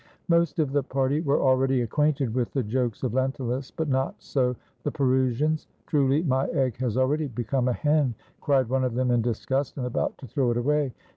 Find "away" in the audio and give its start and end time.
10.57-10.91